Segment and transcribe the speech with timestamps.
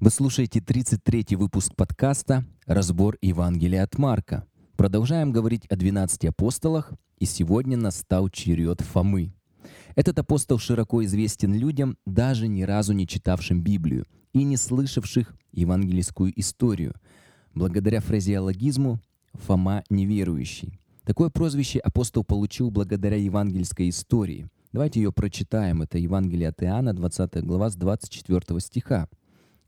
[0.00, 4.44] Вы слушаете 33-й выпуск подкаста «Разбор Евангелия от Марка».
[4.76, 9.32] Продолжаем говорить о 12 апостолах, и сегодня настал черед Фомы.
[9.96, 16.32] Этот апостол широко известен людям, даже ни разу не читавшим Библию и не слышавших евангельскую
[16.38, 16.94] историю.
[17.56, 19.00] Благодаря фразеологизму
[19.32, 20.78] «Фома неверующий».
[21.02, 24.46] Такое прозвище апостол получил благодаря евангельской истории.
[24.72, 25.82] Давайте ее прочитаем.
[25.82, 29.08] Это Евангелие от Иоанна, 20 глава, с 24 стиха.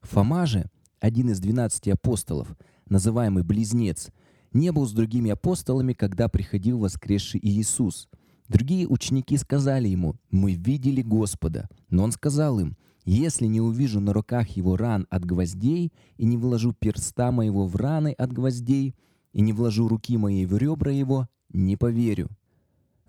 [0.03, 2.56] Фома же, один из двенадцати апостолов,
[2.88, 4.11] называемый Близнец,
[4.52, 8.09] не был с другими апостолами, когда приходил воскресший Иисус.
[8.48, 11.69] Другие ученики сказали ему, «Мы видели Господа».
[11.88, 16.37] Но он сказал им, «Если не увижу на руках его ран от гвоздей, и не
[16.37, 18.96] вложу перста моего в раны от гвоздей,
[19.32, 22.29] и не вложу руки моей в ребра его, не поверю».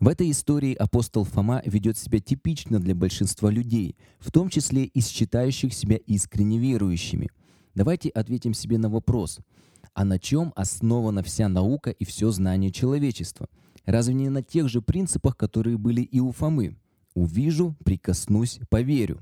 [0.01, 4.99] В этой истории апостол Фома ведет себя типично для большинства людей, в том числе и
[4.99, 7.29] считающих себя искренне верующими.
[7.75, 9.37] Давайте ответим себе на вопрос,
[9.93, 13.47] а на чем основана вся наука и все знание человечества?
[13.85, 16.77] Разве не на тех же принципах, которые были и у Фомы?
[17.13, 19.19] Увижу, прикоснусь, поверю.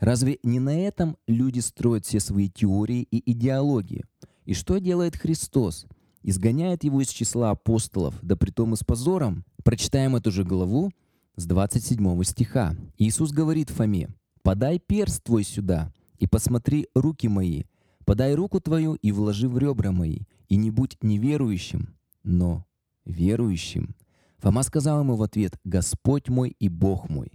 [0.00, 4.04] Разве не на этом люди строят все свои теории и идеологии?
[4.44, 5.86] И что делает Христос?
[6.22, 9.44] Изгоняет его из числа апостолов, да притом и с позором?
[9.64, 10.90] Прочитаем эту же главу
[11.36, 12.76] с 27 стиха.
[12.98, 14.10] Иисус говорит Фоме,
[14.42, 17.64] «Подай перст твой сюда, и посмотри руки мои,
[18.04, 22.66] подай руку твою и вложи в ребра мои, и не будь неверующим, но
[23.06, 23.94] верующим».
[24.38, 27.32] Фома сказал ему в ответ, «Господь мой и Бог мой».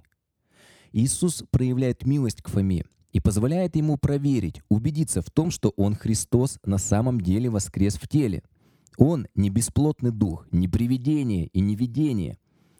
[0.92, 6.60] Иисус проявляет милость к Фоме и позволяет ему проверить, убедиться в том, что он Христос
[6.64, 8.44] на самом деле воскрес в теле–
[8.98, 12.38] он не бесплотный дух, не привидение и не видение.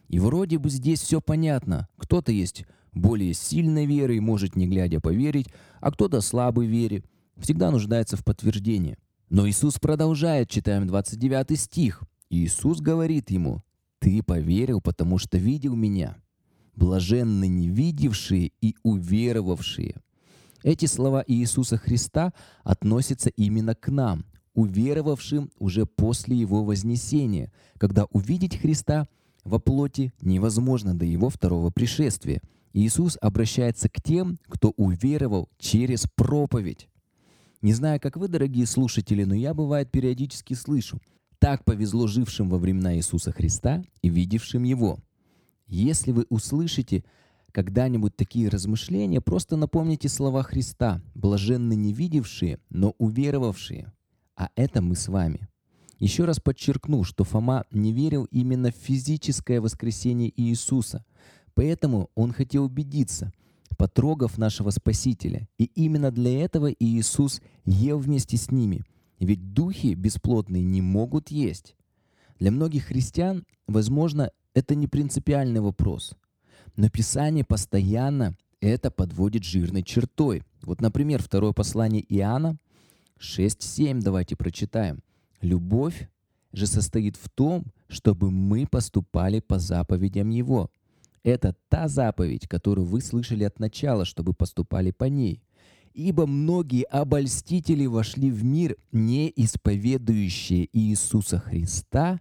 [0.08, 1.88] И вроде бы здесь все понятно.
[1.96, 5.48] Кто-то есть более сильной верой, может не глядя поверить,
[5.80, 7.04] а кто-то слабой вере,
[7.36, 8.96] всегда нуждается в подтверждении.
[9.28, 12.02] Но Иисус продолжает, читаем 29 стих.
[12.30, 13.62] Иисус говорит ему,
[13.98, 16.16] «Ты поверил, потому что видел Меня.
[16.74, 19.96] Блаженны не видевшие и уверовавшие».
[20.62, 22.32] Эти слова Иисуса Христа
[22.64, 24.24] относятся именно к нам,
[24.56, 29.06] уверовавшим уже после Его вознесения, когда увидеть Христа
[29.44, 32.40] во плоти невозможно до Его второго пришествия.
[32.72, 36.88] Иисус обращается к тем, кто уверовал через проповедь.
[37.62, 41.00] Не знаю, как вы, дорогие слушатели, но я, бывает, периодически слышу.
[41.38, 44.98] Так повезло жившим во времена Иисуса Христа и видевшим Его.
[45.66, 47.04] Если вы услышите
[47.52, 53.92] когда-нибудь такие размышления, просто напомните слова Христа, блаженны не видевшие, но уверовавшие
[54.36, 55.48] а это мы с вами.
[55.98, 61.04] Еще раз подчеркну, что Фома не верил именно в физическое воскресение Иисуса,
[61.54, 63.32] поэтому он хотел убедиться,
[63.78, 65.48] потрогав нашего Спасителя.
[65.58, 68.84] И именно для этого Иисус ел вместе с ними,
[69.18, 71.74] ведь духи бесплотные не могут есть.
[72.38, 76.14] Для многих христиан, возможно, это не принципиальный вопрос,
[76.76, 80.42] но Писание постоянно это подводит жирной чертой.
[80.62, 82.58] Вот, например, второе послание Иоанна,
[83.20, 85.02] 6.7 давайте прочитаем.
[85.40, 86.08] Любовь
[86.52, 90.70] же состоит в том, чтобы мы поступали по заповедям Его.
[91.22, 95.42] Это та заповедь, которую вы слышали от начала, чтобы поступали по ней.
[95.92, 102.20] Ибо многие обольстители вошли в мир, не исповедующие Иисуса Христа,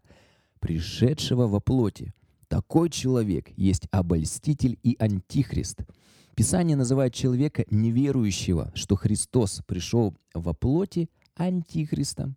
[0.59, 2.13] пришедшего во плоти.
[2.47, 5.81] Такой человек есть обольститель и антихрист–
[6.35, 12.35] Писание называет человека неверующего, что Христос пришел во плоти антихристом.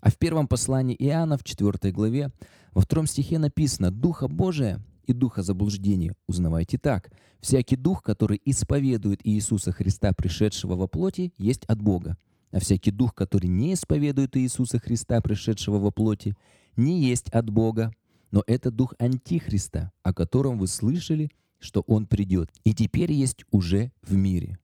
[0.00, 2.30] А в первом послании Иоанна, в 4 главе,
[2.72, 7.10] во втором стихе написано «Духа Божия и духа заблуждения узнавайте так.
[7.40, 12.16] Всякий дух, который исповедует Иисуса Христа, пришедшего во плоти, есть от Бога.
[12.52, 16.36] А всякий дух, который не исповедует Иисуса Христа, пришедшего во плоти,
[16.76, 17.92] не есть от Бога,
[18.30, 21.30] но это дух Антихриста, о котором вы слышали
[21.62, 24.58] что Он придет и теперь есть уже в мире.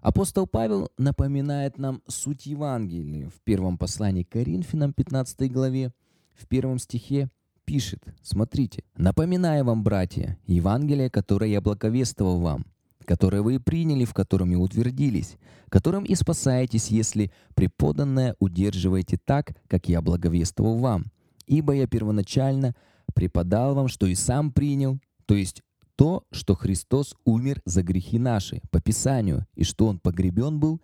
[0.00, 5.92] Апостол Павел напоминает нам суть Евангелия в первом послании к Коринфянам, 15 главе,
[6.36, 7.28] в первом стихе
[7.64, 12.66] пишет, смотрите, «Напоминаю вам, братья, Евангелие, которое я благовествовал вам,
[13.04, 15.36] которое вы приняли, в котором и утвердились,
[15.68, 21.06] которым и спасаетесь, если преподанное удерживаете так, как я благовествовал вам.
[21.46, 22.74] Ибо я первоначально
[23.14, 25.62] преподал вам, что и сам принял, то есть
[25.96, 30.80] то, что Христос умер за грехи наши по Писанию, и что Он погребен был,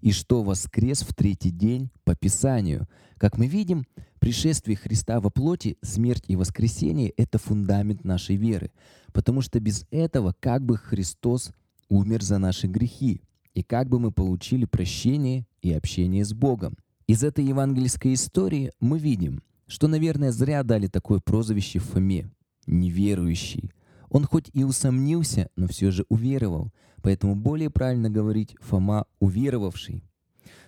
[0.00, 2.86] и что воскрес в третий день по Писанию.
[3.16, 3.86] Как мы видим,
[4.18, 8.70] пришествие Христа во плоти, смерть и воскресение— это фундамент нашей веры,
[9.12, 11.52] потому что без этого как бы Христос
[11.88, 13.22] умер за наши грехи.
[13.54, 16.76] и как бы мы получили прощение и общение с Богом.
[17.06, 22.28] Из этой евангельской истории мы видим, что, наверное, зря дали такое прозвище Фоме—
[22.66, 23.70] неверующий.
[24.10, 26.72] Он хоть и усомнился, но все же уверовал,
[27.02, 30.02] поэтому более правильно говорить Фома уверовавший.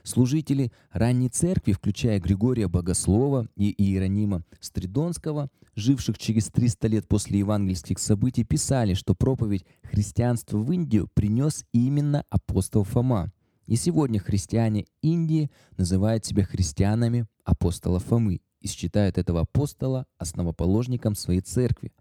[0.03, 7.99] Служители ранней церкви, включая Григория Богослова и Иеронима Стридонского, живших через 300 лет после евангельских
[7.99, 13.33] событий, писали, что проповедь христианства в Индию принес именно апостол Фома.
[13.67, 21.41] И сегодня христиане Индии называют себя христианами апостола Фомы и считают этого апостола основоположником своей
[21.41, 21.93] церкви.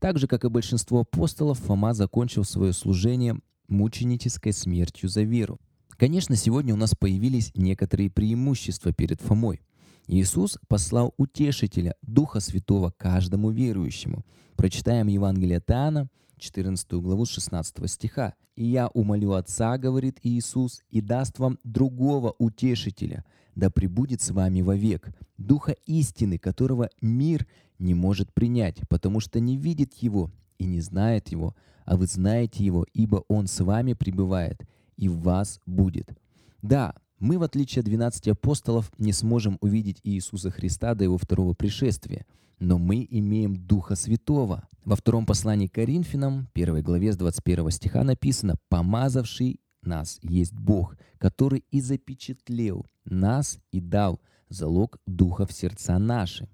[0.00, 5.58] Так же, как и большинство апостолов, Фома закончил свое служение мученической смертью за веру.
[5.96, 9.60] Конечно, сегодня у нас появились некоторые преимущества перед Фомой.
[10.06, 14.24] Иисус послал утешителя, Духа Святого каждому верующему.
[14.56, 16.08] Прочитаем Евангелие от Иоанна,
[16.38, 18.34] 14 главу 16 стиха.
[18.54, 23.24] «И я умолю Отца,— говорит Иисус,— и даст вам другого утешителя,
[23.56, 25.08] да пребудет с вами вовек,
[25.38, 27.46] Духа истины, которого мир
[27.78, 32.64] не может принять, потому что не видит Его и не знает Его, а вы знаете
[32.64, 34.62] Его, ибо Он с вами пребывает
[34.96, 36.16] и в вас будет».
[36.62, 41.54] Да, мы, в отличие от 12 апостолов, не сможем увидеть Иисуса Христа до Его второго
[41.54, 42.26] пришествия,
[42.58, 44.68] но мы имеем Духа Святого.
[44.84, 50.96] Во втором послании к Коринфянам, 1 главе с 21 стиха написано «Помазавший нас есть Бог,
[51.18, 56.48] который и запечатлел нас и дал залог Духа в сердца наши».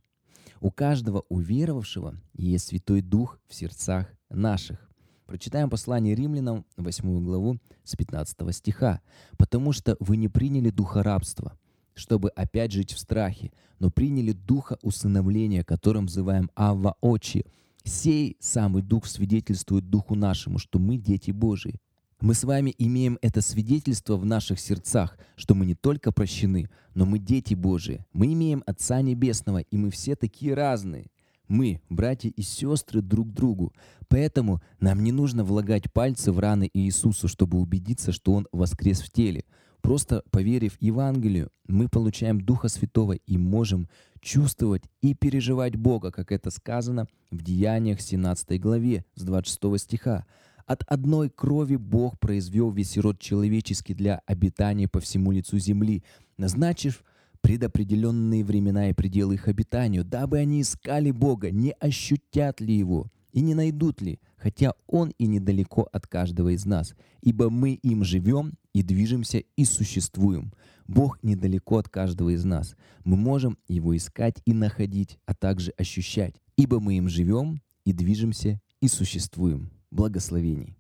[0.61, 4.93] У каждого уверовавшего есть Святой Дух в сердцах наших.
[5.26, 9.00] Прочитаем послание римлянам, 8 главу, с 15 стиха.
[9.38, 11.58] «Потому что вы не приняли духа рабства,
[11.94, 17.44] чтобы опять жить в страхе, но приняли духа усыновления, которым взываем Авва Очи.
[17.82, 21.81] Сей самый дух свидетельствует духу нашему, что мы дети Божии.
[22.22, 27.04] Мы с вами имеем это свидетельство в наших сердцах, что мы не только прощены, но
[27.04, 28.06] мы дети Божии.
[28.12, 31.06] Мы имеем Отца Небесного, и мы все такие разные—
[31.48, 33.74] мы, братья и сестры, друг другу.
[34.08, 39.10] Поэтому нам не нужно влагать пальцы в раны Иисусу, чтобы убедиться, что Он воскрес в
[39.10, 39.44] теле.
[39.82, 43.88] Просто поверив Евангелию, мы получаем Духа Святого и можем
[44.20, 50.24] чувствовать и переживать Бога, как это сказано в Деяниях 17 главе с 26 стиха.
[50.67, 56.03] От одной крови Бог произвел весь род человеческий для обитания по всему лицу земли,
[56.37, 57.05] назначив
[57.41, 63.41] предопределенные времена и пределы их обитанию, дабы они искали Бога, не ощутят ли Его и
[63.41, 68.55] не найдут ли, хотя Он и недалеко от каждого из нас, ибо мы им живем
[68.73, 70.53] и движемся и существуем.
[70.87, 72.76] Бог недалеко от каждого из нас.
[73.05, 78.61] Мы можем Его искать и находить, а также ощущать, ибо мы им живем и движемся
[78.81, 79.70] и существуем.
[79.93, 80.75] Благословений.